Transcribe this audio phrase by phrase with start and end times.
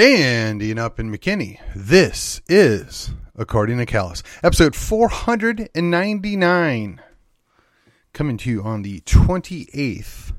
[0.00, 1.60] Standing up in McKinney.
[1.76, 7.00] This is According to Callus, episode 499.
[8.14, 10.32] Coming to you on the 28th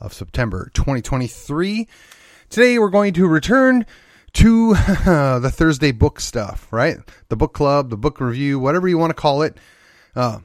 [0.00, 1.86] of September 2023.
[2.48, 3.84] Today we're going to return
[4.32, 6.96] to the Thursday book stuff, right?
[7.28, 9.58] The book club, the book review, whatever you want to call it.
[10.14, 10.38] Uh,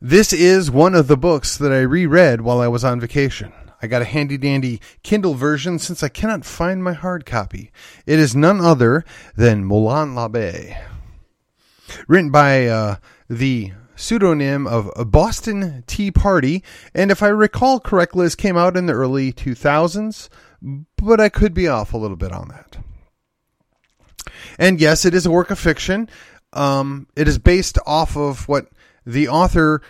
[0.00, 3.52] this is one of the books that I reread while I was on vacation.
[3.80, 7.70] I got a handy dandy Kindle version since I cannot find my hard copy.
[8.06, 9.04] It is none other
[9.36, 10.74] than Molon Labe.
[12.06, 12.96] Written by uh,
[13.30, 16.62] the pseudonym of Boston Tea Party,
[16.94, 20.28] and if I recall correctly, this came out in the early 2000s,
[20.96, 22.78] but I could be off a little bit on that.
[24.58, 26.08] And yes, it is a work of fiction.
[26.52, 28.68] Um, it is based off of what
[29.06, 29.82] the author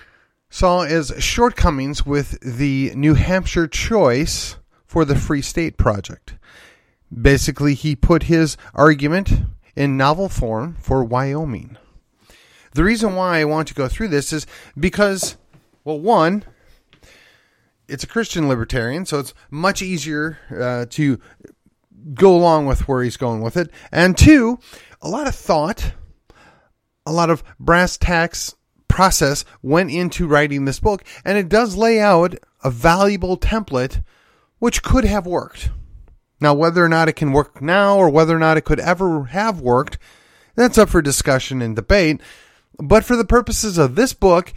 [0.51, 6.35] saw as shortcomings with the New Hampshire choice for the Free State Project.
[7.13, 9.33] Basically, he put his argument
[9.77, 11.77] in novel form for Wyoming.
[12.73, 14.47] The reason why I want to go through this is
[14.79, 15.37] because,
[15.85, 16.45] well, one,
[17.89, 21.19] it's a Christian libertarian, so it's much easier uh, to
[22.15, 23.71] go along with where he's going with it.
[23.91, 24.59] And two,
[25.01, 25.95] a lot of thought,
[27.07, 28.55] a lot of brass tacks
[28.89, 34.03] process went into writing this book, and it does lay out a valuable template
[34.59, 35.71] which could have worked.
[36.41, 39.25] Now, whether or not it can work now or whether or not it could ever
[39.25, 39.99] have worked,
[40.55, 42.21] that's up for discussion and debate.
[42.79, 44.53] But for the purposes of this book,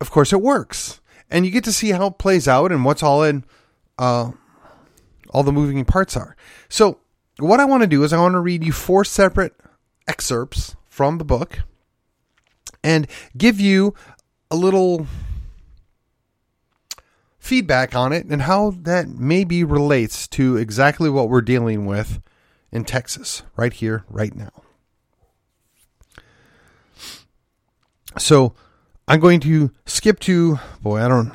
[0.00, 1.00] of course, it works.
[1.30, 3.44] And you get to see how it plays out and what's all in,
[3.98, 4.32] uh,
[5.30, 6.36] all the moving parts are.
[6.68, 6.98] So,
[7.38, 9.54] what I want to do is I want to read you four separate
[10.06, 11.60] excerpts from the book
[12.82, 13.94] and give you
[14.50, 15.06] a little
[17.38, 22.20] feedback on it and how that maybe relates to exactly what we're dealing with
[22.70, 24.52] in Texas, right here, right now.
[28.18, 28.54] So
[29.08, 31.32] I'm going to skip to, boy, I don't,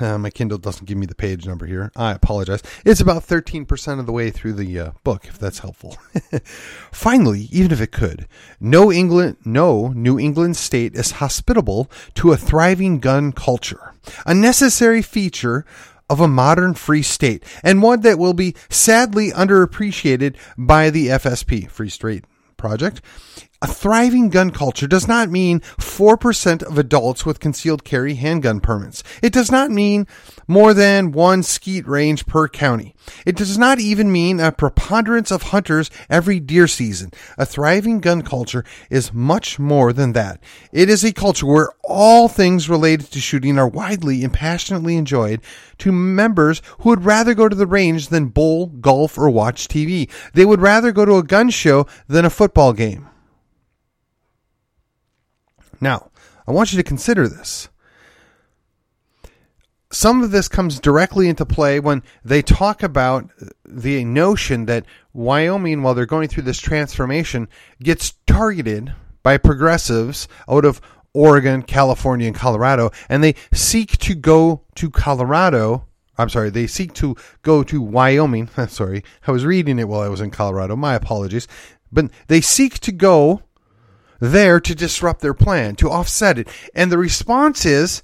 [0.00, 1.90] uh, my Kindle doesn't give me the page number here.
[1.96, 2.62] I apologize.
[2.84, 5.96] It's about 13% of the way through the uh, book, if that's helpful.
[6.92, 8.26] Finally, even if it could,
[8.60, 13.94] no England, no New England state is hospitable to a thriving gun culture,
[14.26, 15.64] a necessary feature
[16.10, 21.70] of a modern free state, and one that will be sadly underappreciated by the FSP,
[21.70, 22.24] Free State
[22.58, 23.00] Project.
[23.62, 29.02] A thriving gun culture does not mean 4% of adults with concealed carry handgun permits.
[29.22, 30.06] It does not mean
[30.48, 32.94] more than one skeet range per county.
[33.24, 37.12] It does not even mean a preponderance of hunters every deer season.
[37.36, 40.42] A thriving gun culture is much more than that.
[40.72, 45.40] It is a culture where all things related to shooting are widely and passionately enjoyed
[45.78, 50.10] to members who would rather go to the range than bowl, golf, or watch TV.
[50.32, 53.06] They would rather go to a gun show than a football game.
[55.80, 56.10] Now,
[56.46, 57.68] I want you to consider this.
[59.90, 63.30] Some of this comes directly into play when they talk about
[63.64, 64.84] the notion that
[65.14, 67.48] Wyoming, while they're going through this transformation,
[67.82, 70.82] gets targeted by progressives out of
[71.14, 75.86] Oregon, California, and Colorado, and they seek to go to Colorado.
[76.18, 78.50] I'm sorry, they seek to go to Wyoming.
[78.68, 80.76] sorry, I was reading it while I was in Colorado.
[80.76, 81.48] My apologies.
[81.90, 83.42] But they seek to go
[84.20, 86.48] there to disrupt their plan, to offset it.
[86.74, 88.02] And the response is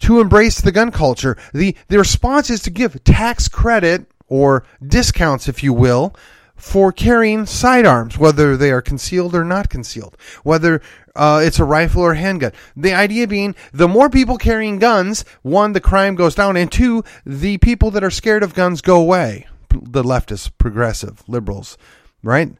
[0.00, 1.36] to embrace the gun culture.
[1.52, 6.14] The, the response is to give tax credit or discounts, if you will,
[6.60, 10.82] for carrying sidearms, whether they are concealed or not concealed, whether
[11.16, 12.52] uh, it's a rifle or handgun.
[12.76, 17.02] The idea being the more people carrying guns, one, the crime goes down, and two,
[17.24, 19.46] the people that are scared of guns go away.
[19.70, 21.78] The leftists, progressive, liberals,
[22.22, 22.52] right?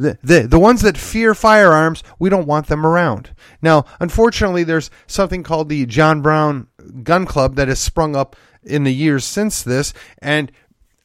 [0.00, 3.34] The, the, the ones that fear firearms, we don't want them around.
[3.60, 6.68] Now, unfortunately, there's something called the John Brown
[7.02, 10.50] Gun Club that has sprung up in the years since this, and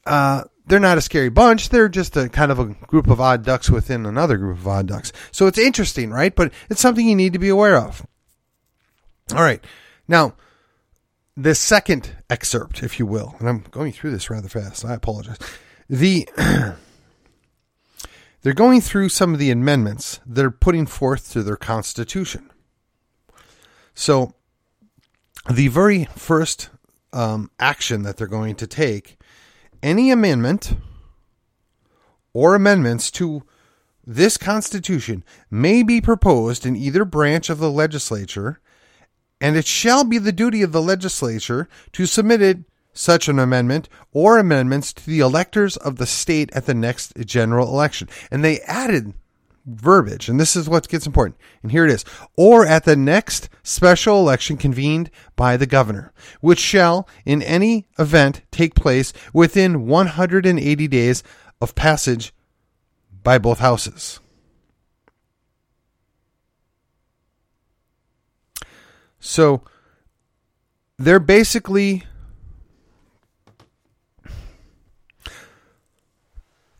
[0.06, 1.68] uh, they're not a scary bunch.
[1.68, 4.86] They're just a kind of a group of odd ducks within another group of odd
[4.86, 5.12] ducks.
[5.30, 6.34] So it's interesting, right?
[6.34, 8.06] But it's something you need to be aware of.
[9.34, 9.62] All right.
[10.08, 10.34] Now,
[11.36, 14.84] the second excerpt, if you will, and I'm going through this rather fast.
[14.84, 15.38] I apologize.
[15.88, 16.28] The
[18.46, 22.48] they're going through some of the amendments they're putting forth to their constitution.
[23.92, 24.34] So,
[25.50, 26.70] the very first
[27.12, 29.18] um, action that they're going to take,
[29.82, 30.76] any amendment
[32.32, 33.42] or amendments to
[34.06, 38.60] this Constitution may be proposed in either branch of the legislature,
[39.40, 42.58] and it shall be the duty of the legislature to submit it
[42.96, 47.68] such an amendment or amendments to the electors of the state at the next general
[47.68, 48.08] election.
[48.30, 49.14] And they added
[49.66, 51.38] verbiage, and this is what gets important.
[51.62, 52.04] And here it is
[52.36, 58.42] or at the next special election convened by the governor, which shall, in any event,
[58.50, 61.22] take place within 180 days
[61.60, 62.32] of passage
[63.22, 64.20] by both houses.
[69.18, 69.62] So
[70.96, 72.04] they're basically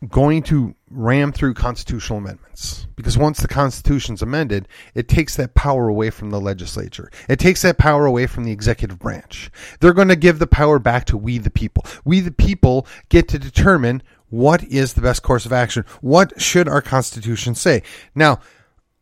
[0.09, 2.87] going to ram through constitutional amendments.
[2.95, 7.11] Because once the constitution's amended it takes that power away from the legislature.
[7.27, 9.51] It takes that power away from the executive branch.
[9.79, 11.85] They're going to give the power back to we the people.
[12.05, 15.85] We the people get to determine what is the best course of action.
[16.01, 17.81] What should our constitution say?
[18.13, 18.39] Now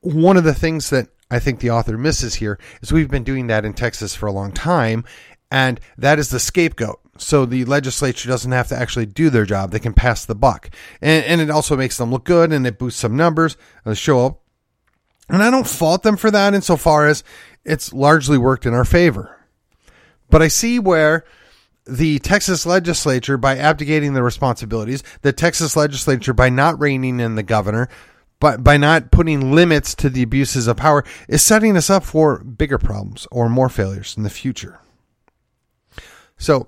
[0.01, 3.47] one of the things that I think the author misses here is we've been doing
[3.47, 5.03] that in Texas for a long time,
[5.49, 6.99] and that is the scapegoat.
[7.17, 10.69] So the legislature doesn't have to actually do their job; they can pass the buck,
[11.01, 14.25] and, and it also makes them look good, and it boosts some numbers, and show
[14.25, 14.41] up.
[15.29, 17.23] And I don't fault them for that, insofar as
[17.63, 19.39] it's largely worked in our favor.
[20.29, 21.23] But I see where
[21.85, 27.43] the Texas legislature, by abdicating the responsibilities, the Texas legislature, by not reining in the
[27.43, 27.89] governor,
[28.39, 32.39] by, by not putting limits to the abuses of power is setting us up for
[32.43, 34.79] bigger problems or more failures in the future.
[36.37, 36.67] So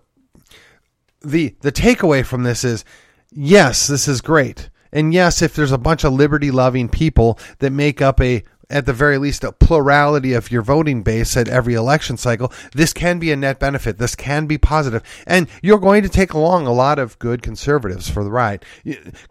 [1.28, 2.86] the the takeaway from this is
[3.32, 4.70] yes, this is great.
[4.92, 8.86] And yes, if there's a bunch of liberty loving people that make up a at
[8.86, 13.18] the very least a plurality of your voting base at every election cycle, this can
[13.18, 13.98] be a net benefit.
[13.98, 15.04] This can be positive.
[15.26, 18.66] And you're going to take along a lot of good conservatives for the ride.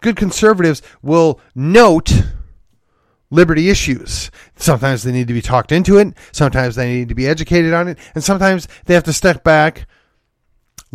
[0.01, 2.23] Good conservatives will note
[3.31, 4.31] liberty issues.
[4.57, 7.89] Sometimes they need to be talked into it, sometimes they need to be educated on
[7.89, 9.87] it, and sometimes they have to step back,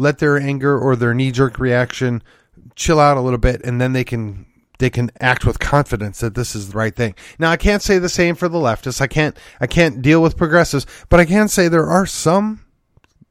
[0.02, 2.24] let their anger or their knee jerk reaction
[2.76, 4.48] chill out a little bit, and then they can
[4.80, 7.14] they can act with confidence that this is the right thing.
[7.38, 9.00] Now I can't say the same for the leftists.
[9.00, 12.66] I can't I can't deal with progressives, but I can say there are some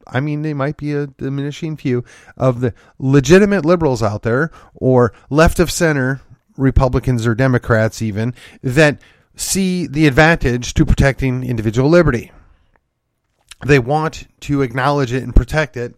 [0.06, 2.04] I mean they might be a diminishing few
[2.36, 6.20] of the legitimate liberals out there or left of center
[6.56, 8.32] Republicans or Democrats even
[8.62, 9.00] that
[9.34, 12.30] see the advantage to protecting individual liberty.
[13.66, 15.96] They want to acknowledge it and protect it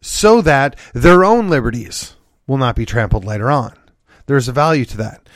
[0.00, 2.14] so that their own liberties
[2.46, 3.74] will not be trampled later on.
[4.26, 5.28] There's a value to that.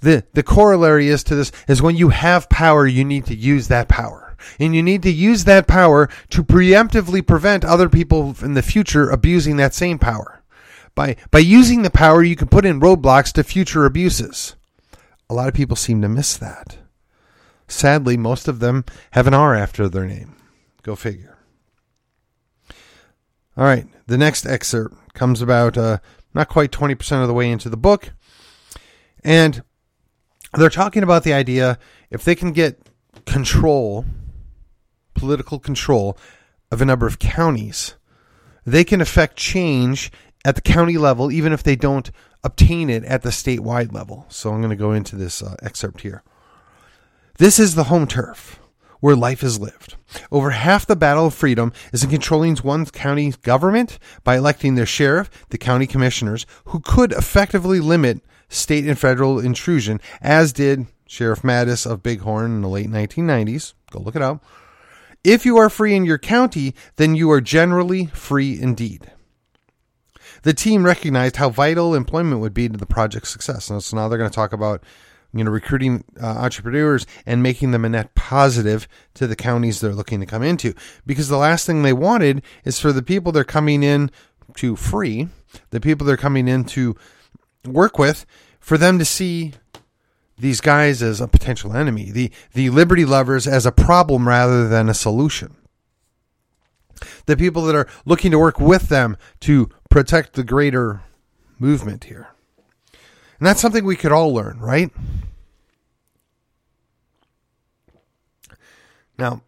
[0.00, 3.68] The, the corollary is to this is when you have power, you need to use
[3.68, 4.36] that power.
[4.58, 9.08] And you need to use that power to preemptively prevent other people in the future
[9.08, 10.42] abusing that same power.
[10.96, 14.56] By, by using the power, you can put in roadblocks to future abuses.
[15.30, 16.76] A lot of people seem to miss that.
[17.68, 20.34] Sadly, most of them have an R after their name.
[20.82, 21.31] Go figure.
[23.56, 25.98] All right, the next excerpt comes about uh,
[26.32, 28.12] not quite 20% of the way into the book.
[29.22, 29.62] And
[30.54, 31.78] they're talking about the idea
[32.10, 32.80] if they can get
[33.26, 34.04] control,
[35.14, 36.16] political control
[36.70, 37.94] of a number of counties,
[38.64, 40.10] they can affect change
[40.44, 42.10] at the county level, even if they don't
[42.42, 44.26] obtain it at the statewide level.
[44.28, 46.22] So I'm going to go into this uh, excerpt here.
[47.38, 48.58] This is the home turf
[49.02, 49.96] where life is lived.
[50.30, 54.86] Over half the battle of freedom is in controlling one county government by electing their
[54.86, 61.42] sheriff, the county commissioners, who could effectively limit state and federal intrusion, as did Sheriff
[61.42, 63.74] Mattis of Bighorn in the late 1990s.
[63.90, 64.44] Go look it up.
[65.24, 69.10] If you are free in your county, then you are generally free indeed.
[70.42, 73.68] The team recognized how vital employment would be to the project's success.
[73.68, 74.84] And so now they're going to talk about
[75.32, 79.94] you know, recruiting uh, entrepreneurs and making them a net positive to the counties they're
[79.94, 80.74] looking to come into.
[81.06, 84.10] Because the last thing they wanted is for the people they're coming in
[84.56, 85.28] to free,
[85.70, 86.96] the people they're coming in to
[87.64, 88.26] work with,
[88.60, 89.52] for them to see
[90.38, 94.88] these guys as a potential enemy, the, the liberty lovers as a problem rather than
[94.88, 95.56] a solution.
[97.26, 101.02] The people that are looking to work with them to protect the greater
[101.58, 102.28] movement here.
[103.42, 104.88] And that's something we could all learn, right?
[109.18, 109.42] Now,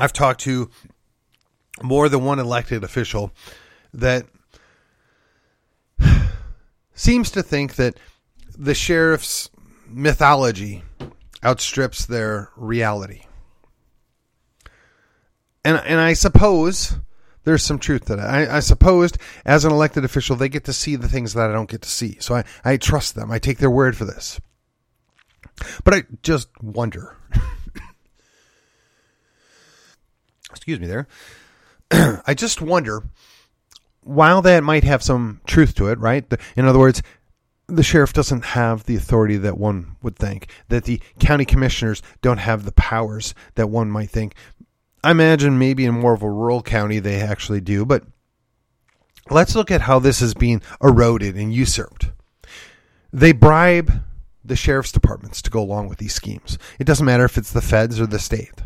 [0.00, 0.70] I've talked to
[1.82, 3.30] more than one elected official
[3.92, 4.24] that
[6.94, 7.98] seems to think that
[8.56, 9.50] the sheriff's
[9.86, 10.82] mythology
[11.44, 13.24] outstrips their reality.
[15.62, 16.96] And and I suppose
[17.44, 18.28] there's some truth to that.
[18.28, 21.52] I, I supposed as an elected official they get to see the things that I
[21.52, 22.16] don't get to see.
[22.20, 23.30] So I, I trust them.
[23.30, 24.40] I take their word for this.
[25.84, 27.16] But I just wonder
[30.54, 31.06] excuse me there.
[32.26, 33.02] I just wonder,
[34.02, 36.24] while that might have some truth to it, right?
[36.56, 37.02] In other words,
[37.66, 42.38] the sheriff doesn't have the authority that one would think, that the county commissioners don't
[42.38, 44.34] have the powers that one might think.
[45.04, 48.04] I imagine maybe in more of a rural county they actually do, but
[49.28, 52.10] let's look at how this is being eroded and usurped.
[53.12, 54.02] They bribe
[54.42, 56.56] the sheriff's departments to go along with these schemes.
[56.78, 58.62] It doesn't matter if it's the feds or the state.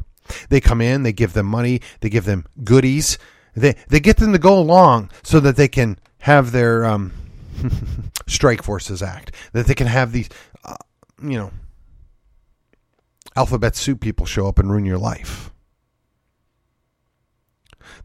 [0.49, 3.19] They come in, they give them money, they give them goodies,
[3.57, 7.13] they they get them to go along so that they can have their um,
[8.29, 10.29] strike forces act, that they can have these,
[10.65, 10.77] uh,
[11.21, 11.51] you know,
[13.35, 15.51] alphabet soup people show up and ruin your life.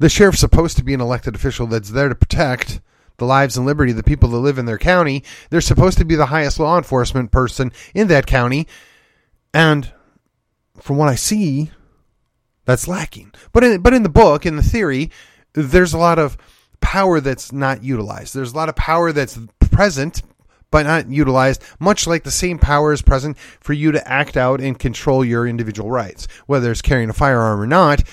[0.04, 2.82] The sheriff's supposed to be an elected official that's there to protect
[3.20, 5.24] the lives and liberty of the people that live in their county.
[5.50, 8.68] They're supposed to be the highest law enforcement person in that county.
[9.54, 9.94] And
[10.78, 11.72] from what I see,
[12.66, 13.32] that's lacking.
[13.54, 15.10] But in, but in the book, in the theory,
[15.54, 16.36] there's a lot of
[16.82, 18.36] power that's not utilized.
[18.36, 19.40] There's a lot of power that's
[19.72, 20.22] present
[20.70, 24.60] but not utilized, much like the same power is present for you to act out
[24.60, 28.04] and control your individual rights, whether it's carrying a firearm or not.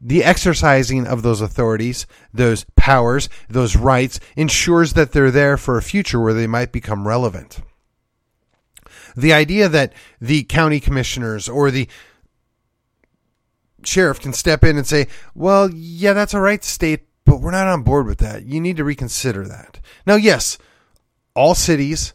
[0.00, 5.82] The exercising of those authorities, those powers, those rights ensures that they're there for a
[5.82, 7.60] future where they might become relevant.
[9.16, 11.88] The idea that the county commissioners or the
[13.82, 17.66] sheriff can step in and say, well, yeah, that's all right, state, but we're not
[17.66, 18.44] on board with that.
[18.44, 19.80] You need to reconsider that.
[20.06, 20.58] Now, yes,
[21.34, 22.14] all cities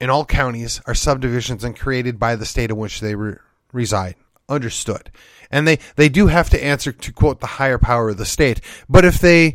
[0.00, 3.36] and all counties are subdivisions and created by the state in which they re-
[3.72, 4.16] reside.
[4.48, 5.10] Understood.
[5.54, 8.60] And they, they do have to answer to quote the higher power of the state.
[8.88, 9.54] But if they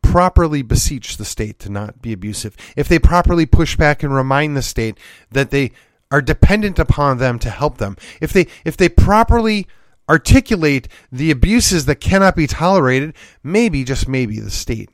[0.00, 4.56] properly beseech the state to not be abusive, if they properly push back and remind
[4.56, 4.96] the state
[5.32, 5.72] that they
[6.10, 7.98] are dependent upon them to help them.
[8.22, 9.66] If they if they properly
[10.08, 14.88] articulate the abuses that cannot be tolerated, maybe just maybe the state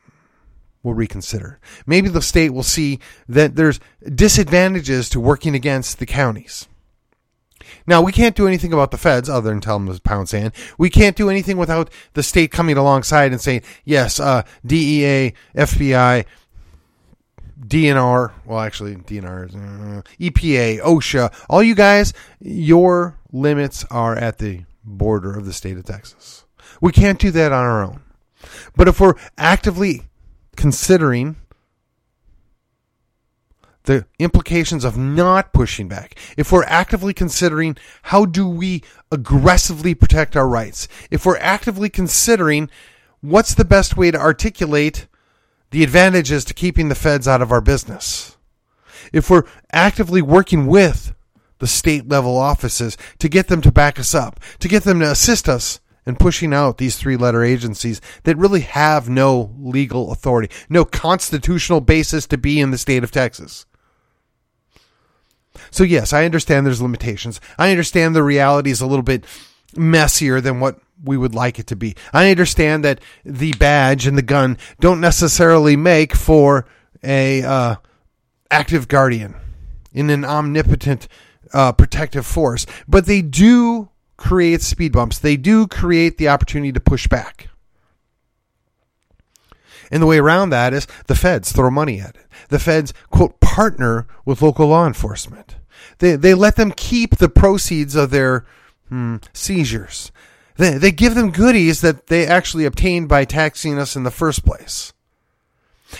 [0.82, 1.60] will reconsider.
[1.86, 2.98] Maybe the state will see
[3.28, 6.66] that there's disadvantages to working against the counties.
[7.86, 10.52] Now, we can't do anything about the feds other than tell them to pound sand.
[10.78, 16.24] We can't do anything without the state coming alongside and saying, yes, uh, DEA, FBI,
[17.60, 24.64] DNR, well, actually, DNR, uh, EPA, OSHA, all you guys, your limits are at the
[24.84, 26.44] border of the state of Texas.
[26.80, 28.00] We can't do that on our own.
[28.76, 30.02] But if we're actively
[30.56, 31.36] considering
[33.86, 40.36] the implications of not pushing back, if we're actively considering how do we aggressively protect
[40.36, 42.70] our rights, if we're actively considering
[43.20, 45.06] what's the best way to articulate
[45.70, 48.36] the advantages to keeping the feds out of our business.
[49.12, 51.14] If we're actively working with
[51.58, 55.10] the state level offices to get them to back us up, to get them to
[55.10, 60.54] assist us in pushing out these three letter agencies that really have no legal authority,
[60.68, 63.66] no constitutional basis to be in the state of Texas.
[65.70, 67.40] So, yes, I understand there's limitations.
[67.58, 69.24] I understand the reality is a little bit
[69.76, 71.94] messier than what we would like it to be.
[72.12, 76.66] I understand that the badge and the gun don't necessarily make for
[77.02, 77.76] a uh,
[78.50, 79.34] active guardian
[79.92, 81.08] in an omnipotent
[81.52, 85.18] uh, protective force, but they do create speed bumps.
[85.18, 87.48] They do create the opportunity to push back.
[89.90, 92.26] And the way around that is the feds throw money at it.
[92.48, 95.56] The feds, quote, partner with local law enforcement.
[95.98, 98.44] They, they let them keep the proceeds of their
[98.88, 100.12] hmm, seizures.
[100.56, 104.44] They, they give them goodies that they actually obtained by taxing us in the first
[104.44, 104.92] place.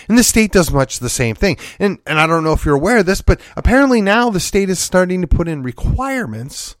[0.07, 1.57] And the state does much the same thing.
[1.79, 4.69] And, and I don't know if you're aware of this, but apparently now the state
[4.69, 6.75] is starting to put in requirements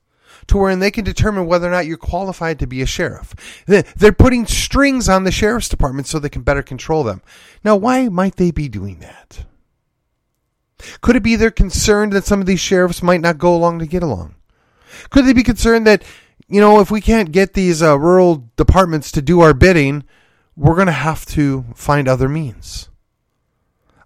[0.47, 3.35] to where they can determine whether or not you're qualified to be a sheriff.
[3.65, 7.21] They're putting strings on the sheriff's department so they can better control them.
[7.63, 9.45] Now, why might they be doing that?
[11.01, 13.87] Could it be they're concerned that some of these sheriffs might not go along to
[13.87, 14.35] get along?
[15.09, 16.03] Could they be concerned that
[16.47, 20.03] you know, if we can't get these uh, rural departments to do our bidding,
[20.55, 22.89] we're going to have to find other means.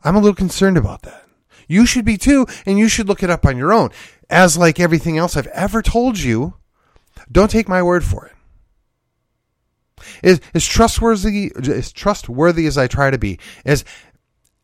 [0.03, 1.25] I'm a little concerned about that.
[1.67, 3.91] You should be too, and you should look it up on your own.
[4.31, 6.53] As like everything else I've ever told you,
[7.29, 8.33] don't take my word for it.
[10.23, 13.83] As, as trustworthy as trustworthy as I try to be, as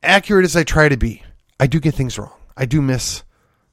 [0.01, 1.21] accurate as I try to be,
[1.59, 2.31] I do get things wrong.
[2.55, 3.23] I do miss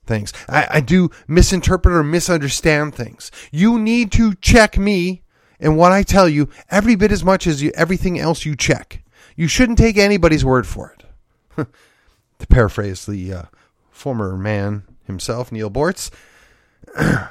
[0.05, 0.33] things.
[0.49, 3.31] I, I do misinterpret or misunderstand things.
[3.53, 5.23] You need to check me
[5.61, 9.03] and what I tell you every bit as much as you, everything else you check.
[9.37, 11.67] You shouldn't take anybody's word for it.
[12.41, 13.43] to paraphrase the uh,
[13.91, 16.11] former man himself, Neil Boortz.
[16.99, 17.29] All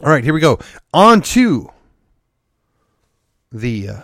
[0.00, 0.58] right, here we go.
[0.94, 1.70] On to
[3.50, 4.00] the uh,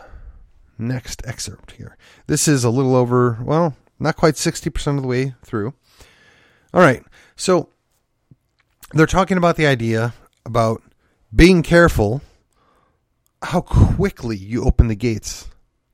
[0.79, 1.97] next excerpt here.
[2.27, 5.75] This is a little over, well, not quite 60% of the way through.
[6.73, 7.05] All right.
[7.37, 7.69] So
[8.93, 10.83] they're talking about the idea about
[11.35, 12.23] being careful
[13.43, 15.49] how quickly you open the gates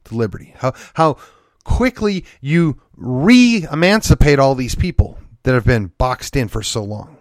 [0.05, 0.55] to liberty.
[0.59, 1.17] How how
[1.65, 7.17] quickly you re-emancipate all these people that have been boxed in for so long.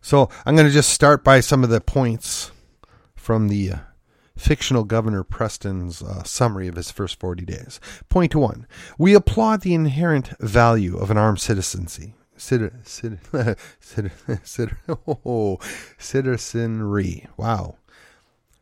[0.00, 2.52] So I'm going to just start by some of the points
[3.14, 3.78] from the uh,
[4.36, 7.80] fictional Governor Preston's uh, summary of his first 40 days.
[8.08, 8.66] Point one
[8.98, 12.14] We applaud the inherent value of an armed citizenry.
[15.98, 17.28] Citizenry.
[17.36, 17.76] Wow.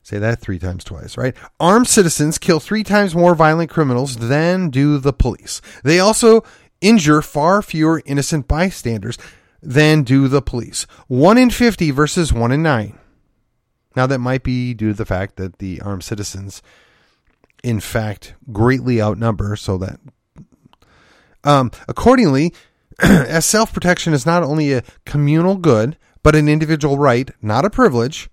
[0.05, 1.37] Say that three times twice, right?
[1.61, 5.63] Armed citizens kill three times more violent criminals than do the police.
[5.85, 6.43] They also
[6.83, 9.17] injure far fewer innocent bystanders
[9.63, 10.87] than do the police.
[11.07, 12.99] One in 50 versus one in nine.
[13.95, 16.63] Now, that might be due to the fact that the armed citizens,
[17.63, 20.01] in fact, greatly outnumber, so that.
[21.45, 22.55] Um, accordingly,
[22.99, 27.71] as self protection is not only a communal good, but an individual right, not a
[27.71, 28.31] privilege,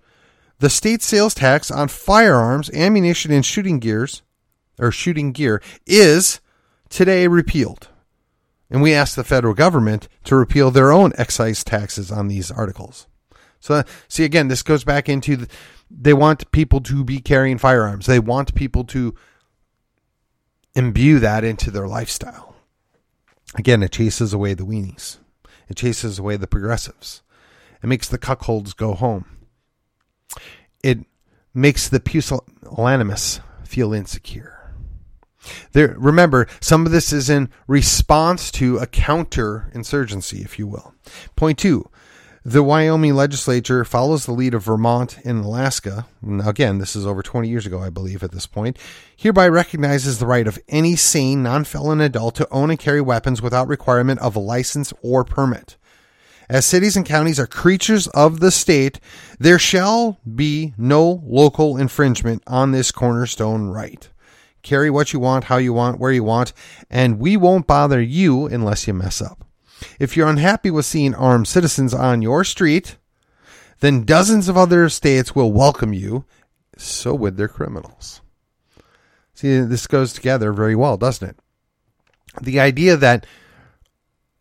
[0.60, 4.22] the state sales tax on firearms, ammunition, and shooting gears,
[4.78, 6.40] or shooting gear, is
[6.90, 7.89] today repealed.
[8.70, 13.08] And we ask the federal government to repeal their own excise taxes on these articles.
[13.60, 15.48] So, uh, see, again, this goes back into the,
[15.90, 18.06] they want people to be carrying firearms.
[18.06, 19.16] They want people to
[20.76, 22.56] imbue that into their lifestyle.
[23.56, 25.18] Again, it chases away the weenies,
[25.68, 27.24] it chases away the progressives,
[27.82, 29.26] it makes the cuckolds go home.
[30.84, 31.00] It
[31.54, 34.59] makes the pusillanimous feel insecure.
[35.72, 40.94] There, remember, some of this is in response to a counter insurgency, if you will.
[41.36, 41.90] Point two
[42.46, 46.08] the Wyoming legislature follows the lead of Vermont and Alaska.
[46.44, 48.78] Again, this is over 20 years ago, I believe, at this point.
[49.16, 53.42] Hereby recognizes the right of any sane, non felon adult to own and carry weapons
[53.42, 55.76] without requirement of a license or permit.
[56.50, 59.00] As cities and counties are creatures of the state,
[59.38, 64.10] there shall be no local infringement on this cornerstone right.
[64.62, 66.54] Carry what you want, how you want, where you want,
[66.90, 69.46] and we won't bother you unless you mess up.
[70.00, 72.98] If you're unhappy with seeing armed citizens on your street,
[73.80, 76.26] then dozens of other states will welcome you.
[76.78, 78.22] So would their criminals.
[79.34, 81.38] See, this goes together very well, doesn't it?
[82.42, 83.26] The idea that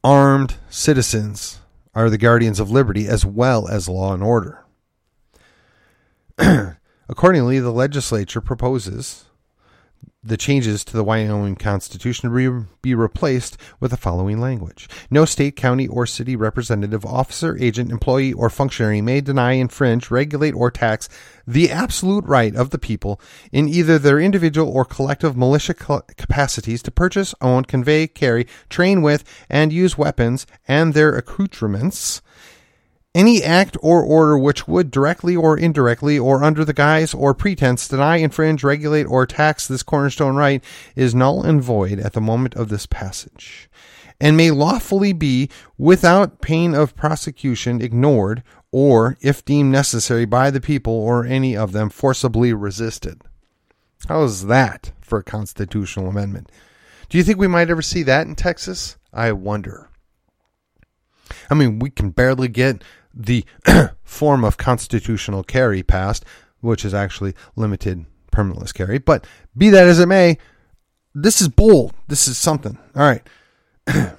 [0.02, 1.60] armed citizens
[1.94, 4.64] are the guardians of liberty as well as law and order.
[7.08, 9.24] Accordingly, the legislature proposes
[10.22, 14.88] the changes to the Wyoming Constitution re- be replaced with the following language.
[15.10, 20.54] No state, county, or city representative, officer, agent, employee, or functionary may deny, infringe, regulate,
[20.54, 21.08] or tax
[21.46, 23.20] the absolute right of the people
[23.52, 29.24] in either their individual or collective militia capacities to purchase, own, convey, carry, train with,
[29.48, 32.20] and use weapons and their accoutrements
[33.14, 37.88] any act or order which would directly or indirectly or under the guise or pretense
[37.88, 40.62] deny, infringe, regulate, or tax this cornerstone right
[40.94, 43.68] is null and void at the moment of this passage,
[44.20, 50.60] and may lawfully be, without pain of prosecution, ignored, or, if deemed necessary by the
[50.60, 53.22] people or any of them, forcibly resisted.
[54.06, 56.50] How is that for a constitutional amendment?
[57.08, 58.96] Do you think we might ever see that in Texas?
[59.12, 59.87] I wonder.
[61.50, 62.82] I mean, we can barely get
[63.14, 63.44] the
[64.02, 66.24] form of constitutional carry passed,
[66.60, 68.98] which is actually limited permitless carry.
[68.98, 70.38] But be that as it may,
[71.14, 71.94] this is bold.
[72.06, 72.78] This is something.
[72.94, 73.26] All right.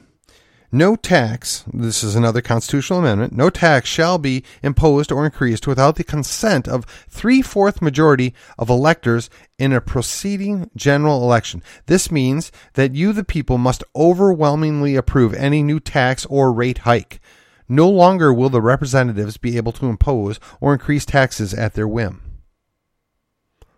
[0.72, 5.96] no tax, this is another constitutional amendment, no tax shall be imposed or increased without
[5.96, 11.64] the consent of three fourth majority of electors in a preceding general election.
[11.88, 17.20] This means that you, the people, must overwhelmingly approve any new tax or rate hike.
[17.68, 22.22] No longer will the representatives be able to impose or increase taxes at their whim.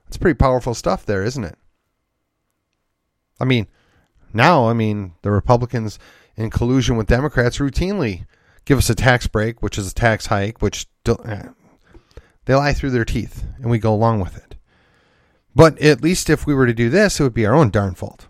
[0.08, 1.58] It's pretty powerful stuff there, isn't it?
[3.39, 3.67] I mean,
[4.34, 6.00] now, I mean, the Republicans
[6.36, 8.26] in collusion with Democrats routinely
[8.65, 11.50] give us a tax break, which is a tax hike, which eh,
[12.46, 14.56] they lie through their teeth, and we go along with it.
[15.56, 17.96] But at least if we were to do this, it would be our own darn
[17.96, 18.28] fault.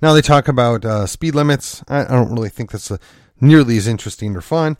[0.00, 1.82] Now they talk about uh, speed limits.
[1.88, 3.00] I, I, don't really think that's a
[3.40, 4.76] nearly as interesting or fun.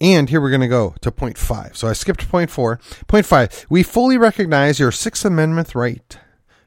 [0.00, 1.76] And here we're going to go to point five.
[1.76, 2.78] So I skipped point four.
[3.06, 3.66] Point five.
[3.68, 6.18] We fully recognize your Sixth Amendment right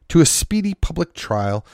[0.10, 1.66] to a speedy public trial,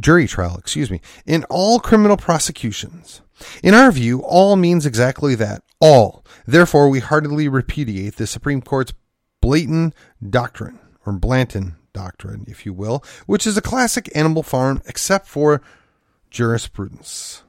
[0.00, 3.22] jury trial, excuse me, in all criminal prosecutions.
[3.62, 5.62] In our view, all means exactly that.
[5.80, 6.24] All.
[6.46, 8.92] Therefore, we heartily repudiate the Supreme Court's
[9.40, 9.94] blatant
[10.28, 15.62] Doctrine, or Blanton Doctrine, if you will, which is a classic animal farm except for
[16.30, 17.42] jurisprudence.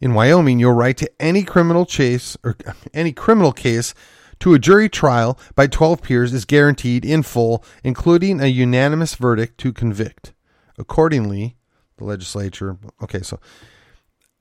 [0.00, 2.56] In Wyoming, your right to any criminal chase or
[2.94, 3.94] any criminal case
[4.40, 9.56] to a jury trial by 12 peers is guaranteed in full, including a unanimous verdict
[9.58, 10.33] to convict.
[10.78, 11.56] Accordingly,
[11.96, 13.38] the legislature, okay, so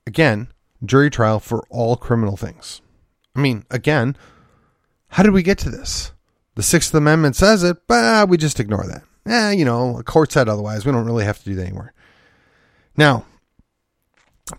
[0.08, 0.48] again,
[0.84, 2.82] jury trial for all criminal things.
[3.36, 4.16] I mean, again,
[5.10, 6.12] how did we get to this?
[6.56, 9.04] The Sixth Amendment says it, but we just ignore that.
[9.26, 10.86] Eh, you know, a court said otherwise.
[10.86, 11.94] We don't really have to do that anymore.
[12.98, 13.26] Now,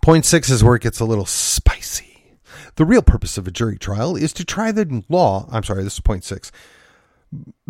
[0.01, 2.37] point six is where it gets a little spicy.
[2.75, 5.47] The real purpose of a jury trial is to try the law.
[5.51, 6.51] I'm sorry, this is point six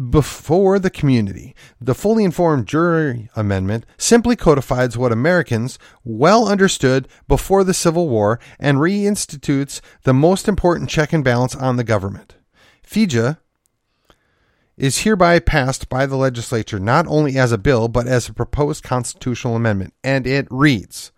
[0.10, 1.56] before the community.
[1.80, 8.40] The fully informed jury amendment simply codifies what Americans well understood before the Civil War
[8.60, 12.36] and reinstitutes the most important check and balance on the government.
[12.86, 13.38] FIJA
[14.78, 18.84] is hereby passed by the legislature not only as a bill but as a proposed
[18.84, 21.12] constitutional amendment, and it reads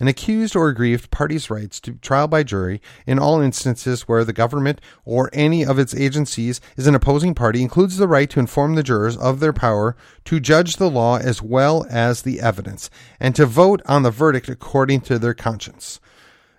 [0.00, 4.32] an accused or aggrieved party's rights to trial by jury in all instances where the
[4.32, 8.74] government or any of its agencies is an opposing party includes the right to inform
[8.74, 13.34] the jurors of their power to judge the law as well as the evidence and
[13.34, 16.00] to vote on the verdict according to their conscience.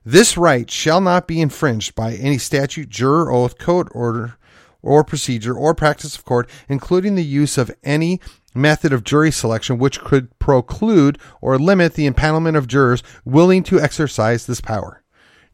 [0.05, 4.37] This right shall not be infringed by any statute, juror oath, code order,
[4.83, 8.21] or procedure or practice of court, including the use of any
[8.55, 13.79] method of jury selection which could preclude or limit the empanelment of jurors willing to
[13.79, 15.03] exercise this power.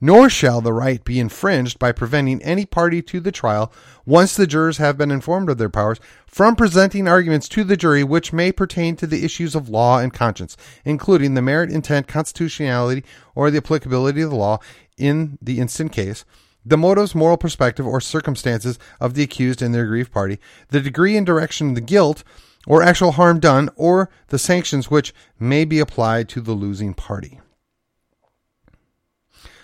[0.03, 3.71] Nor shall the right be infringed by preventing any party to the trial,
[4.03, 8.03] once the jurors have been informed of their powers, from presenting arguments to the jury
[8.03, 13.03] which may pertain to the issues of law and conscience, including the merit, intent, constitutionality,
[13.35, 14.57] or the applicability of the law
[14.97, 16.25] in the instant case,
[16.65, 21.15] the motives, moral perspective, or circumstances of the accused and their aggrieved party, the degree
[21.15, 22.23] and direction of the guilt,
[22.67, 27.39] or actual harm done, or the sanctions which may be applied to the losing party.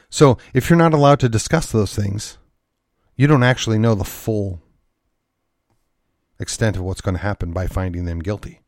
[0.09, 2.37] So, if you're not allowed to discuss those things,
[3.15, 4.61] you don't actually know the full
[6.39, 8.61] extent of what's going to happen by finding them guilty.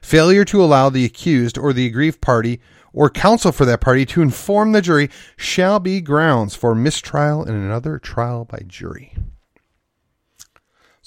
[0.00, 2.60] Failure to allow the accused or the aggrieved party
[2.92, 7.54] or counsel for that party to inform the jury shall be grounds for mistrial in
[7.54, 9.14] another trial by jury.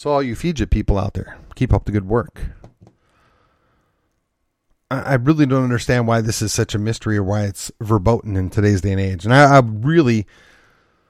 [0.02, 2.42] So, all you FIJA people out there, keep up the good work.
[4.90, 8.50] I really don't understand why this is such a mystery or why it's verboten in
[8.50, 9.26] today's day and age.
[9.26, 10.26] And I, I really,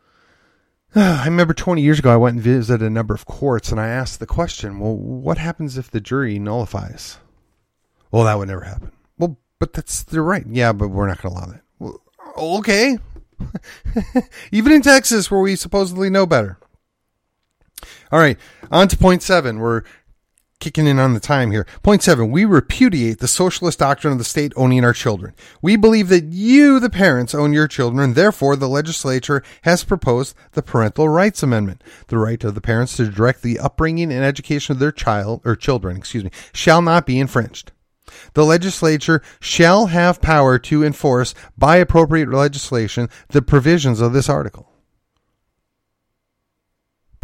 [0.96, 3.88] I remember 20 years ago, I went and visited a number of courts and I
[3.88, 7.18] asked the question, well, what happens if the jury nullifies?
[8.12, 8.92] Well, that would never happen.
[9.18, 10.46] Well, but that's, they're right.
[10.46, 11.62] Yeah, but we're not going to allow that.
[11.80, 12.02] Well,
[12.58, 12.98] okay.
[14.52, 16.58] Even in Texas, where we supposedly know better.
[18.12, 18.38] All right,
[18.72, 19.60] on to point seven.
[19.60, 19.84] We're
[20.60, 21.66] kicking in on the time here.
[21.84, 25.34] Point seven, we repudiate the socialist doctrine of the state owning our children.
[25.62, 30.62] We believe that you, the parents, own your children, therefore the legislature has proposed the
[30.62, 31.84] Parental Rights Amendment.
[32.08, 35.56] The right of the parents to direct the upbringing and education of their child, or
[35.56, 37.72] children, excuse me, shall not be infringed.
[38.34, 44.71] The legislature shall have power to enforce, by appropriate legislation, the provisions of this article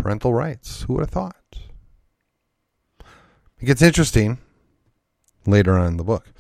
[0.08, 0.84] parental rights.
[0.84, 1.36] Who would have thought?
[3.60, 4.38] It gets interesting
[5.46, 6.32] later on in the book.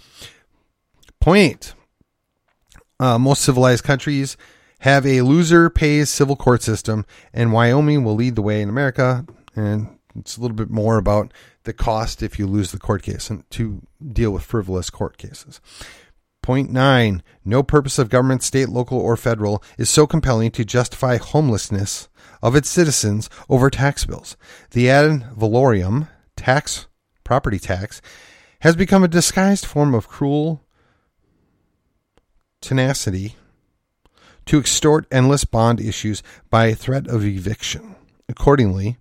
[1.20, 1.74] Point eight.
[2.98, 4.38] Uh, most civilized countries
[4.80, 9.26] have a loser pays civil court system, and Wyoming will lead the way in America.
[9.54, 11.34] And it's a little bit more about
[11.66, 15.60] the cost if you lose the court case and to deal with frivolous court cases.
[16.42, 17.22] Point nine.
[17.44, 22.08] No purpose of government, state, local, or federal is so compelling to justify homelessness
[22.42, 24.38] of its citizens over tax bills.
[24.72, 26.88] The ad valorem tax,
[27.24, 28.02] property tax,
[28.62, 30.64] has become a disguised form of cruel
[32.62, 33.36] tenacity
[34.46, 37.96] to extort endless bond issues by threat of eviction.
[38.30, 38.98] Accordingly,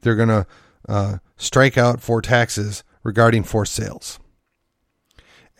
[0.00, 0.46] they're going to
[0.88, 4.18] uh, strike out for taxes regarding forced sales.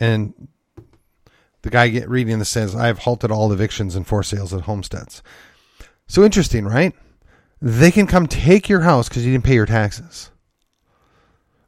[0.01, 0.49] And
[1.63, 4.63] the guy get, reading this says, I have halted all evictions and forced sales at
[4.63, 5.23] homesteads.
[6.09, 6.95] So interesting, right?
[7.61, 10.31] They can come take your house because you didn't pay your taxes.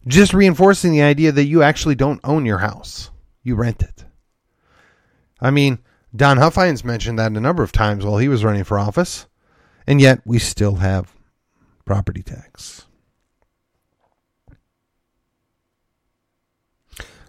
[0.06, 3.10] Just reinforcing the idea that you actually don't own your house.
[3.42, 4.04] You rent it.
[5.40, 5.78] I mean,
[6.16, 9.26] Don Huffines mentioned that a number of times while he was running for office.
[9.86, 11.14] And yet we still have
[11.84, 12.86] property tax.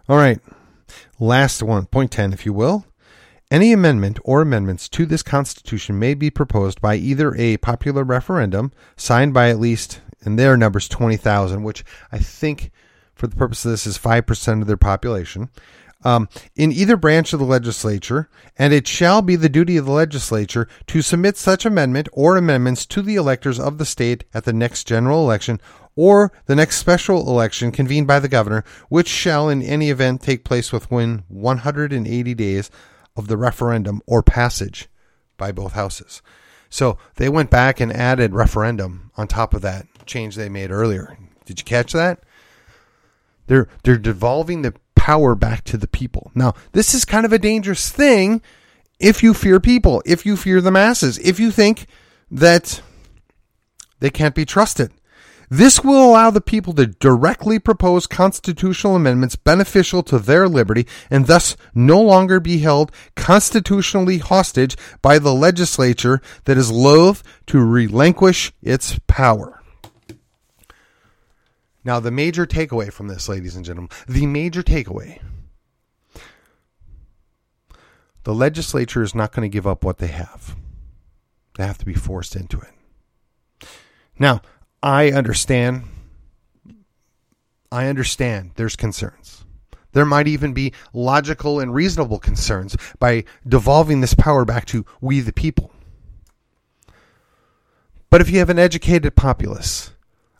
[0.08, 0.39] All right.
[1.19, 2.86] Last one, point 10, if you will.
[3.51, 8.71] Any amendment or amendments to this Constitution may be proposed by either a popular referendum
[8.95, 11.83] signed by at least in their numbers 20,000, which
[12.13, 12.71] I think
[13.13, 15.49] for the purpose of this is 5% of their population.
[16.05, 19.91] Um, in either branch of the legislature, and it shall be the duty of the
[19.91, 24.53] legislature to submit such amendment or amendments to the electors of the state at the
[24.53, 25.59] next general election
[25.97, 30.45] or the next special election convened by the governor, which shall in any event take
[30.45, 32.71] place within 180 days
[33.15, 34.88] of the referendum or passage
[35.38, 36.21] by both houses.
[36.69, 41.17] So they went back and added referendum on top of that change they made earlier.
[41.45, 42.24] Did you catch that?
[43.47, 46.32] They're they're devolving the power back to the people.
[46.36, 48.41] Now, this is kind of a dangerous thing
[49.00, 51.88] if you fear people, if you fear the masses, if you think
[52.30, 52.82] that
[54.00, 54.91] they can't be trusted.
[55.53, 61.27] This will allow the people to directly propose constitutional amendments beneficial to their liberty and
[61.27, 68.53] thus no longer be held constitutionally hostage by the legislature that is loath to relinquish
[68.61, 69.61] its power.
[71.83, 75.19] Now, the major takeaway from this, ladies and gentlemen, the major takeaway
[78.23, 80.55] the legislature is not going to give up what they have.
[81.57, 83.67] They have to be forced into it.
[84.17, 84.41] Now,
[84.84, 85.84] I understand.
[87.72, 89.46] I understand there's concerns.
[89.94, 95.20] There might even be logical and reasonable concerns by devolving this power back to we
[95.20, 95.72] the people.
[98.10, 99.91] But if you have an educated populace,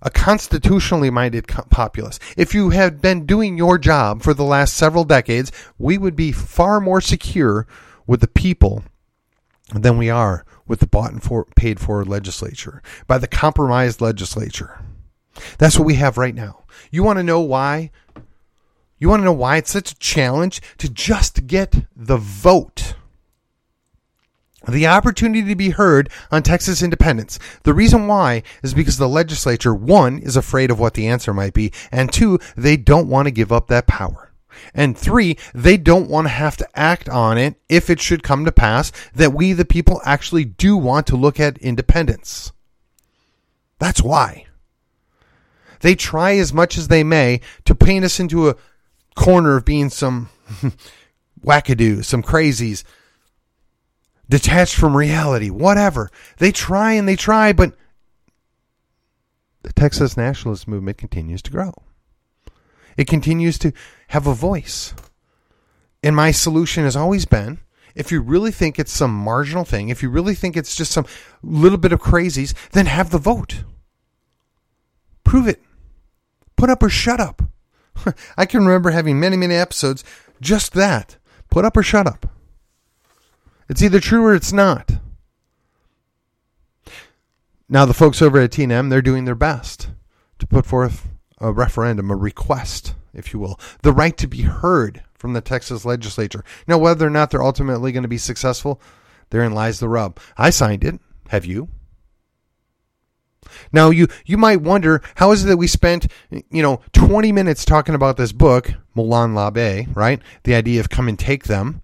[0.02, 5.04] a constitutionally minded populace, if you had been doing your job for the last several
[5.04, 7.68] decades, we would be far more secure
[8.08, 8.84] with the people
[9.74, 14.80] than we are with the bought and for, paid for legislature, by the compromised legislature.
[15.58, 16.64] That's what we have right now.
[16.92, 17.92] You want to know why?
[19.00, 22.96] You want to know why it's such a challenge to just get the vote?
[24.68, 27.40] The opportunity to be heard on Texas independence.
[27.64, 31.54] The reason why is because the legislature, one, is afraid of what the answer might
[31.54, 34.31] be, and two, they don't want to give up that power.
[34.74, 38.46] And three, they don't want to have to act on it if it should come
[38.46, 42.52] to pass that we, the people, actually do want to look at independence.
[43.80, 44.46] That's why.
[45.82, 48.56] They try as much as they may to paint us into a
[49.16, 50.30] corner of being some
[51.44, 52.84] wackadoos, some crazies,
[54.30, 56.10] detached from reality, whatever.
[56.38, 57.76] They try and they try, but
[59.64, 61.74] the Texas nationalist movement continues to grow.
[62.98, 63.72] It continues to
[64.10, 64.94] have a voice.
[66.04, 67.60] And my solution has always been
[67.96, 71.06] if you really think it's some marginal thing, if you really think it's just some
[71.44, 73.64] little bit of crazies, then have the vote.
[75.24, 75.62] Prove it.
[76.56, 77.42] Put up or shut up.
[78.38, 80.04] I can remember having many, many episodes
[80.40, 81.18] just that.
[81.50, 82.28] Put up or shut up.
[83.68, 84.92] It's either true or it's not.
[87.70, 89.90] Now, the folks over at TNM, they're doing their best
[90.40, 91.08] to put forth
[91.42, 95.84] a referendum, a request, if you will, the right to be heard from the Texas
[95.86, 96.44] legislature.
[96.68, 98.82] Now, whether or not they're ultimately going to be successful,
[99.32, 100.20] therein lies the rub.
[100.38, 101.00] I signed it.
[101.30, 101.70] Have you?
[103.72, 107.66] Now you you might wonder how is it that we spent you know 20 minutes
[107.66, 110.22] talking about this book Molon Labe, right?
[110.44, 111.82] The idea of come and take them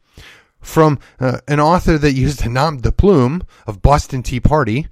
[0.62, 4.88] from uh, an author that used the nom de plume of Boston Tea Party.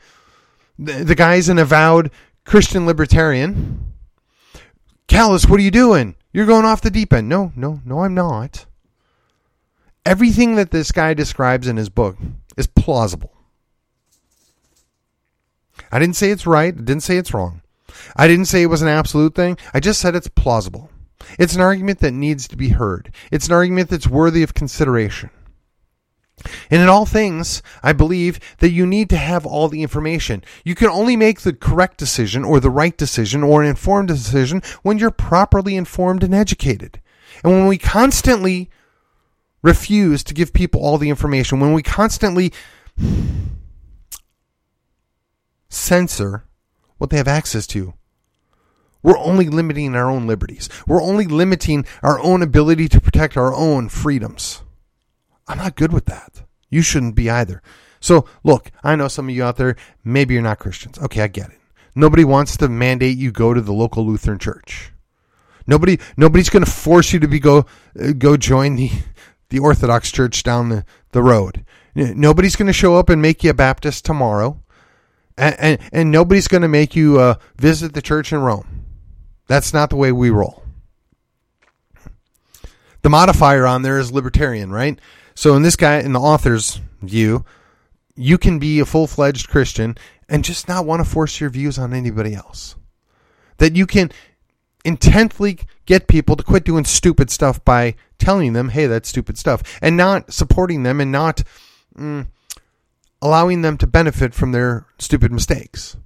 [0.79, 2.11] The, the guy's an avowed
[2.45, 3.94] Christian libertarian
[5.07, 6.15] Callus, what are you doing?
[6.33, 7.29] You're going off the deep end.
[7.29, 8.65] No, no, no, I'm not.
[10.05, 12.17] Everything that this guy describes in his book
[12.57, 13.31] is plausible.
[15.91, 16.73] I didn't say it's right.
[16.73, 17.61] I didn't say it's wrong.
[18.15, 19.57] I didn't say it was an absolute thing.
[19.73, 20.89] I just said it's plausible.
[21.39, 23.13] It's an argument that needs to be heard.
[23.31, 25.29] It's an argument that's worthy of consideration.
[26.69, 30.43] And in all things, I believe that you need to have all the information.
[30.63, 34.61] You can only make the correct decision or the right decision or an informed decision
[34.83, 37.01] when you're properly informed and educated.
[37.43, 38.69] And when we constantly
[39.61, 42.53] refuse to give people all the information, when we constantly
[45.69, 46.45] censor
[46.97, 47.93] what they have access to,
[49.01, 50.67] we're only limiting our own liberties.
[50.87, 54.63] We're only limiting our own ability to protect our own freedoms.
[55.47, 56.43] I'm not good with that.
[56.69, 57.61] You shouldn't be either.
[57.99, 60.99] So, look, I know some of you out there, maybe you're not Christians.
[60.99, 61.59] Okay, I get it.
[61.95, 64.91] Nobody wants to mandate you go to the local Lutheran church.
[65.65, 67.65] Nobody, nobody's going to force you to be go
[67.99, 68.91] uh, go join the
[69.49, 71.65] the Orthodox church down the, the road.
[71.95, 74.61] Nobody's going to show up and make you a Baptist tomorrow,
[75.37, 78.85] and and, and nobody's going to make you uh, visit the church in Rome.
[79.47, 80.63] That's not the way we roll.
[83.01, 84.99] The modifier on there is libertarian, right?
[85.35, 87.45] So in this guy, in the author's view,
[88.15, 89.97] you can be a full fledged Christian
[90.29, 92.75] and just not want to force your views on anybody else.
[93.57, 94.11] that you can
[94.83, 99.63] intently get people to quit doing stupid stuff by telling them, hey, that's stupid stuff,
[99.81, 101.43] and not supporting them and not
[101.97, 102.27] mm,
[103.21, 105.97] allowing them to benefit from their stupid mistakes.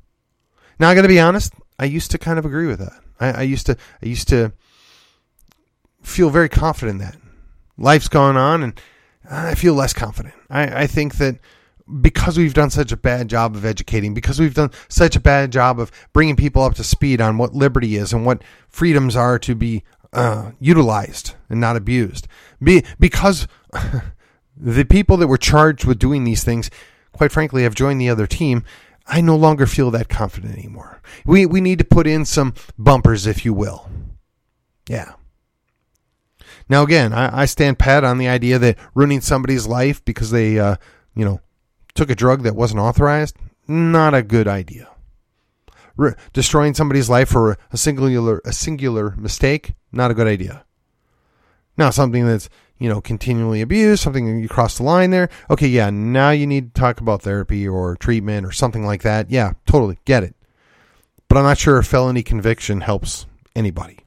[0.79, 2.99] Now, I got to be honest, I used to kind of agree with that.
[3.19, 4.53] I, I used to, I used to
[6.01, 7.17] feel very confident in that.
[7.77, 8.81] Life's gone on, and
[9.29, 10.33] I feel less confident.
[10.49, 11.39] I, I think that
[12.01, 15.51] because we've done such a bad job of educating, because we've done such a bad
[15.51, 19.39] job of bringing people up to speed on what liberty is and what freedoms are
[19.39, 22.27] to be uh, utilized and not abused,
[22.61, 23.47] be, because
[24.57, 26.69] the people that were charged with doing these things,
[27.11, 28.63] quite frankly, have joined the other team.
[29.07, 31.01] I no longer feel that confident anymore.
[31.25, 33.89] We we need to put in some bumpers, if you will.
[34.87, 35.13] Yeah.
[36.69, 40.59] Now again, I, I stand pat on the idea that ruining somebody's life because they,
[40.59, 40.75] uh,
[41.15, 41.41] you know,
[41.95, 43.35] took a drug that wasn't authorized,
[43.67, 44.87] not a good idea.
[46.31, 50.63] Destroying somebody's life for a singular a singular mistake, not a good idea.
[51.75, 55.29] Now something that's you know continually abused, something you cross the line there.
[55.49, 59.29] Okay, yeah, now you need to talk about therapy or treatment or something like that.
[59.29, 60.35] Yeah, totally get it.
[61.27, 63.98] But I'm not sure a felony conviction helps anybody.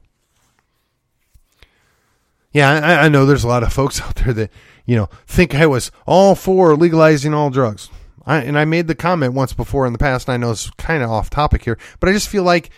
[2.53, 4.51] Yeah, I, I know there's a lot of folks out there that
[4.85, 7.89] you know, think I was all for legalizing all drugs.
[8.25, 10.69] I, and I made the comment once before in the past, and I know it's
[10.71, 12.69] kind of off topic here, but I just feel like,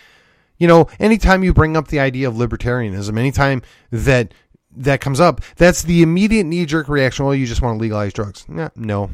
[0.57, 3.61] you know, anytime you bring up the idea of libertarianism, anytime
[3.91, 4.33] that
[4.77, 7.25] that comes up, that's the immediate knee jerk reaction.
[7.25, 8.45] Well, you just want to legalize drugs.
[8.47, 9.11] No, no,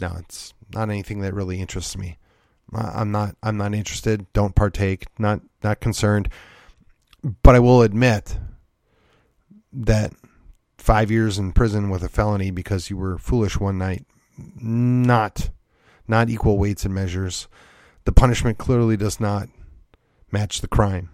[0.00, 2.18] no, it's not anything that really interests me.
[2.72, 3.34] I'm not.
[3.42, 4.32] I'm not interested.
[4.32, 5.06] Don't partake.
[5.18, 6.28] Not not concerned.
[7.42, 8.38] But I will admit
[9.72, 10.12] that
[10.78, 14.04] five years in prison with a felony because you were foolish one night.
[14.36, 15.50] Not,
[16.08, 17.48] not equal weights and measures.
[18.04, 19.48] The punishment clearly does not
[20.32, 21.10] match the crime.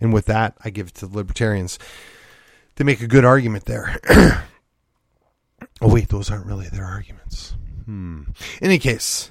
[0.00, 1.78] And with that, I give it to the libertarians.
[2.76, 3.98] They make a good argument there.
[4.10, 4.44] oh,
[5.80, 7.54] wait, those aren't really their arguments.
[7.86, 8.24] Hmm.
[8.60, 9.30] In any case,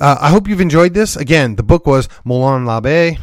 [0.00, 1.14] uh, I hope you've enjoyed this.
[1.14, 3.18] Again, the book was Molon Labe,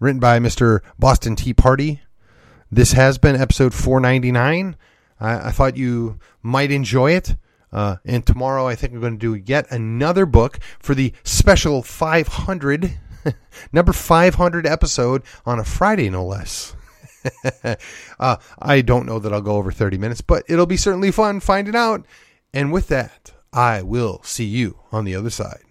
[0.00, 0.80] written by Mr.
[0.98, 1.52] Boston T.
[1.52, 2.00] Party.
[2.70, 4.76] This has been episode 499.
[5.20, 7.34] I, I thought you might enjoy it.
[7.72, 11.82] Uh, and tomorrow, I think I'm going to do yet another book for the special
[11.82, 12.98] 500,
[13.72, 16.76] number 500 episode on a Friday, no less.
[18.20, 21.40] uh, I don't know that I'll go over 30 minutes, but it'll be certainly fun
[21.40, 22.04] finding out.
[22.52, 25.62] And with that, I will see you on the other side.